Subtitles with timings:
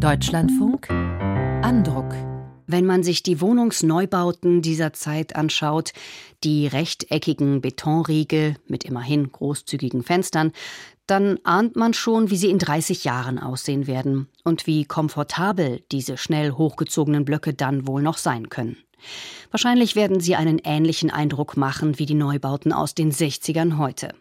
[0.00, 2.14] Deutschlandfunk Andruck
[2.66, 5.92] wenn man sich die Wohnungsneubauten dieser Zeit anschaut,
[6.44, 10.52] die rechteckigen Betonriegel mit immerhin großzügigen Fenstern,
[11.06, 16.16] dann ahnt man schon, wie sie in 30 Jahren aussehen werden und wie komfortabel diese
[16.16, 18.76] schnell hochgezogenen Blöcke dann wohl noch sein können.
[19.50, 24.14] Wahrscheinlich werden sie einen ähnlichen Eindruck machen wie die Neubauten aus den 60ern heute.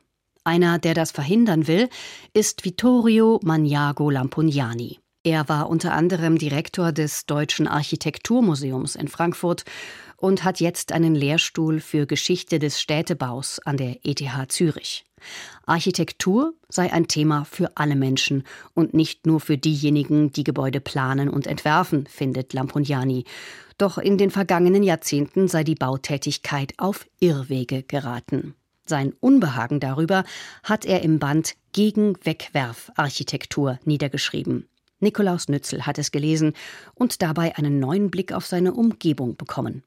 [0.43, 1.87] Einer, der das verhindern will,
[2.33, 4.99] ist Vittorio Magnago Lampugnani.
[5.29, 9.63] Er war unter anderem Direktor des Deutschen Architekturmuseums in Frankfurt
[10.17, 15.05] und hat jetzt einen Lehrstuhl für Geschichte des Städtebaus an der ETH Zürich.
[15.67, 18.41] Architektur sei ein Thema für alle Menschen
[18.73, 23.25] und nicht nur für diejenigen, die Gebäude planen und entwerfen, findet Lampugnani.
[23.77, 28.55] Doch in den vergangenen Jahrzehnten sei die Bautätigkeit auf Irrwege geraten.
[28.87, 30.23] Sein Unbehagen darüber
[30.63, 34.67] hat er im Band Gegen Wegwerfarchitektur niedergeschrieben.
[34.99, 36.53] Nikolaus Nützel hat es gelesen
[36.93, 39.83] und dabei einen neuen Blick auf seine Umgebung bekommen.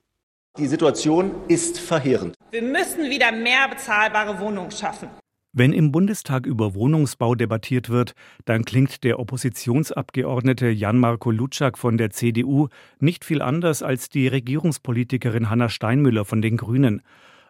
[0.59, 2.35] Die Situation ist verheerend.
[2.51, 5.09] Wir müssen wieder mehr bezahlbare Wohnungen schaffen.
[5.55, 8.15] Wenn im Bundestag über Wohnungsbau debattiert wird,
[8.47, 12.69] dann klingt der Oppositionsabgeordnete Jan-Marco Lutschak von der CDU
[13.01, 17.03] nicht viel anders als die Regierungspolitikerin Hanna Steinmüller von den Grünen.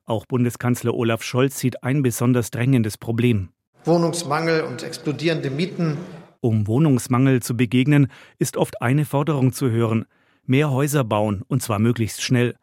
[0.05, 3.51] Auch Bundeskanzler Olaf Scholz sieht ein besonders drängendes Problem.
[3.85, 5.97] Wohnungsmangel und explodierende Mieten
[6.43, 10.05] um Wohnungsmangel zu begegnen, ist oft eine Forderung zu hören.
[10.45, 12.57] Mehr Häuser bauen, und zwar möglichst schnell.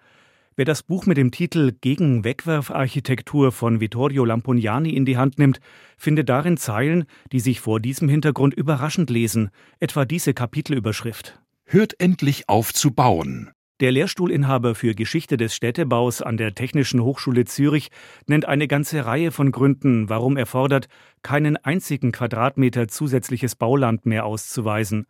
[0.58, 5.62] Wer das Buch mit dem Titel Gegen Wegwerfarchitektur von Vittorio Lampugnani in die Hand nimmt,
[5.98, 11.40] findet darin Zeilen, die sich vor diesem Hintergrund überraschend lesen, etwa diese Kapitelüberschrift.
[11.64, 13.52] Hört endlich auf zu bauen.
[13.80, 17.92] Der Lehrstuhlinhaber für Geschichte des Städtebaus an der Technischen Hochschule Zürich
[18.28, 20.90] nennt eine ganze Reihe von Gründen, warum er fordert,
[21.24, 25.06] keinen einzigen Quadratmeter zusätzliches Bauland mehr auszuweisen.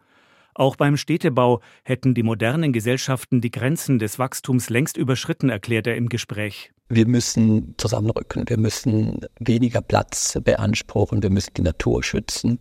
[0.53, 5.95] Auch beim Städtebau hätten die modernen Gesellschaften die Grenzen des Wachstums längst überschritten, erklärt er
[5.95, 6.71] im Gespräch.
[6.89, 12.59] Wir müssen zusammenrücken, wir müssen weniger Platz beanspruchen, wir müssen die Natur schützen,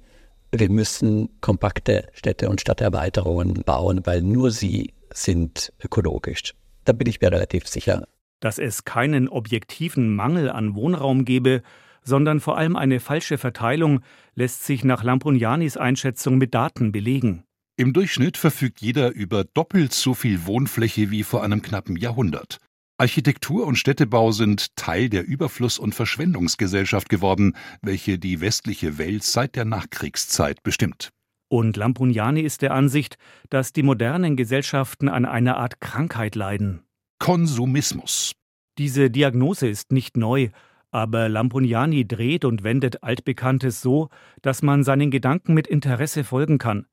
[0.53, 6.55] wir müssen kompakte Städte und Stadterweiterungen bauen, weil nur sie sind ökologisch.
[6.85, 8.07] Da bin ich mir relativ sicher.
[8.41, 11.63] Dass es keinen objektiven Mangel an Wohnraum gebe,
[12.03, 14.01] sondern vor allem eine falsche Verteilung,
[14.35, 17.45] lässt sich nach Lampugnanis Einschätzung mit Daten belegen.
[17.77, 22.59] Im Durchschnitt verfügt jeder über doppelt so viel Wohnfläche wie vor einem knappen Jahrhundert.
[23.01, 29.55] Architektur und Städtebau sind Teil der Überfluss- und Verschwendungsgesellschaft geworden, welche die westliche Welt seit
[29.55, 31.11] der Nachkriegszeit bestimmt.
[31.49, 33.17] Und Lampugnani ist der Ansicht,
[33.49, 36.83] dass die modernen Gesellschaften an einer Art Krankheit leiden.
[37.19, 38.33] Konsumismus.
[38.77, 40.51] Diese Diagnose ist nicht neu,
[40.91, 44.09] aber Lampugnani dreht und wendet Altbekanntes so,
[44.43, 46.87] dass man seinen Gedanken mit Interesse folgen kann.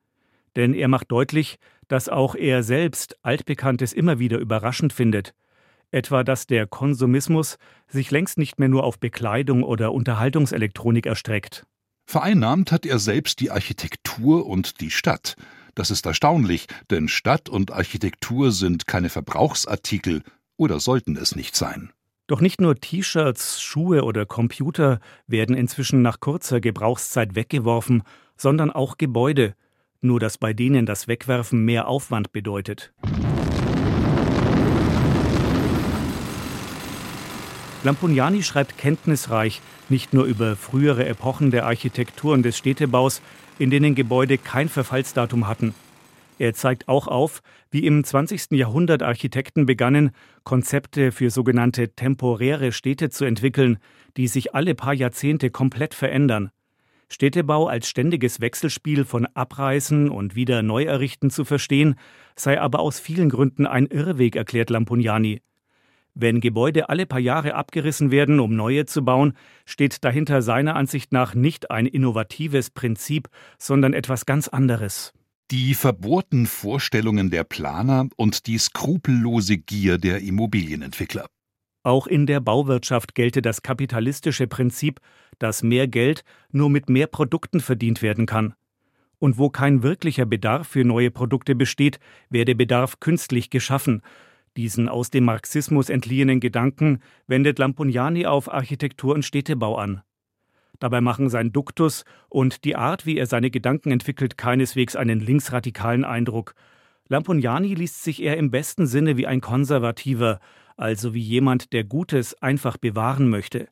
[0.56, 5.34] Denn er macht deutlich, dass auch er selbst Altbekanntes immer wieder überraschend findet.
[5.92, 11.66] Etwa, dass der Konsumismus sich längst nicht mehr nur auf Bekleidung oder Unterhaltungselektronik erstreckt.
[12.16, 15.36] Vereinnahmt hat er selbst die Architektur und die Stadt.
[15.74, 20.24] Das ist erstaunlich, denn Stadt und Architektur sind keine Verbrauchsartikel
[20.56, 21.92] oder sollten es nicht sein.
[22.28, 28.04] Doch nicht nur T-Shirts, Schuhe oder Computer werden inzwischen nach kurzer Gebrauchszeit weggeworfen,
[28.38, 29.54] sondern auch Gebäude,
[30.00, 32.94] nur dass bei denen das Wegwerfen mehr Aufwand bedeutet.
[37.86, 43.22] Lampugnani schreibt kenntnisreich nicht nur über frühere Epochen der Architektur und des Städtebaus,
[43.60, 45.76] in denen Gebäude kein Verfallsdatum hatten.
[46.40, 48.52] Er zeigt auch auf, wie im 20.
[48.54, 50.12] Jahrhundert Architekten begannen,
[50.44, 53.78] Konzepte für sogenannte temporäre Städte zu entwickeln,
[54.18, 56.50] die sich alle paar Jahrzehnte komplett verändern.
[57.08, 61.96] Städtebau als ständiges Wechselspiel von Abreißen und wieder Neuerrichten zu verstehen,
[62.36, 65.42] sei aber aus vielen Gründen ein Irrweg, erklärt Lampugnani.
[66.18, 69.34] Wenn Gebäude alle paar Jahre abgerissen werden, um neue zu bauen,
[69.66, 73.28] steht dahinter seiner Ansicht nach nicht ein innovatives Prinzip,
[73.60, 75.12] sondern etwas ganz anderes.
[75.52, 81.26] Die verbohrten Vorstellungen der Planer und die skrupellose Gier der Immobilienentwickler.
[81.84, 85.02] Auch in der Bauwirtschaft gelte das kapitalistische Prinzip,
[85.38, 88.54] dass mehr Geld nur mit mehr Produkten verdient werden kann.
[89.20, 92.00] Und wo kein wirklicher Bedarf für neue Produkte besteht,
[92.30, 94.02] werde Bedarf künstlich geschaffen,
[94.58, 100.02] diesen aus dem Marxismus entliehenen Gedanken wendet Lampugnani auf Architektur und Städtebau an.
[100.80, 106.04] Dabei machen sein Duktus und die Art, wie er seine Gedanken entwickelt, keineswegs einen linksradikalen
[106.04, 106.54] Eindruck.
[107.08, 110.40] Lampugnani liest sich eher im besten Sinne wie ein Konservativer,
[110.78, 113.68] also wie jemand, der Gutes einfach bewahren möchte.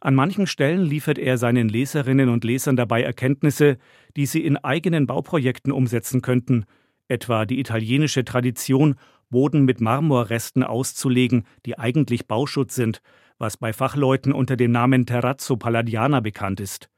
[0.00, 3.78] An manchen Stellen liefert er seinen Leserinnen und Lesern dabei Erkenntnisse,
[4.16, 6.64] die sie in eigenen Bauprojekten umsetzen könnten,
[7.06, 8.96] etwa die italienische Tradition,
[9.32, 13.02] Boden mit Marmorresten auszulegen, die eigentlich Bauschutz sind,
[13.38, 16.88] was bei Fachleuten unter dem Namen Terrazzo Palladiana bekannt ist.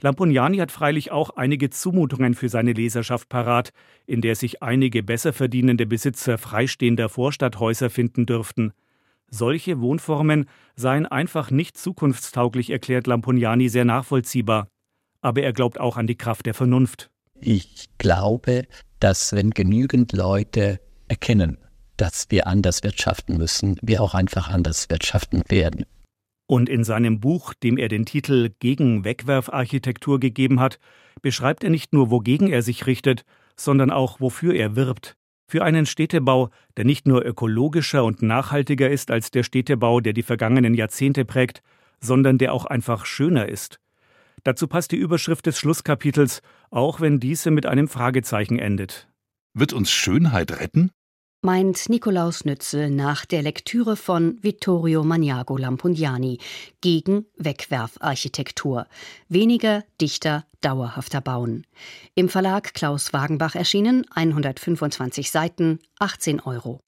[0.00, 3.72] Lampugnani hat freilich auch einige Zumutungen für seine Leserschaft parat,
[4.06, 8.72] in der sich einige besser verdienende Besitzer freistehender Vorstadthäuser finden dürften.
[9.28, 10.46] Solche Wohnformen
[10.76, 14.68] seien einfach nicht zukunftstauglich, erklärt Lampugnani sehr nachvollziehbar.
[15.20, 17.10] Aber er glaubt auch an die Kraft der Vernunft.
[17.40, 18.66] Ich glaube,
[19.00, 21.58] dass wenn genügend Leute erkennen,
[21.96, 25.86] dass wir anders wirtschaften müssen, wir auch einfach anders wirtschaften werden.
[26.46, 30.78] Und in seinem Buch, dem er den Titel Gegen Wegwerfarchitektur gegeben hat,
[31.22, 33.24] beschreibt er nicht nur, wogegen er sich richtet,
[33.56, 35.16] sondern auch, wofür er wirbt.
[35.48, 40.22] Für einen Städtebau, der nicht nur ökologischer und nachhaltiger ist als der Städtebau, der die
[40.22, 41.62] vergangenen Jahrzehnte prägt,
[42.00, 43.80] sondern der auch einfach schöner ist.
[44.44, 49.08] Dazu passt die Überschrift des Schlusskapitels, auch wenn diese mit einem Fragezeichen endet.
[49.58, 50.90] Wird uns Schönheit retten?
[51.40, 56.40] meint Nikolaus Nützel nach der Lektüre von Vittorio Maniago Lampugnani
[56.82, 58.86] gegen Wegwerfarchitektur.
[59.30, 61.66] Weniger, dichter, dauerhafter bauen.
[62.14, 66.80] Im Verlag Klaus Wagenbach erschienen, 125 Seiten, 18 Euro.